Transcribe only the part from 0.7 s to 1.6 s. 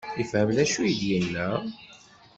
i d-yenna?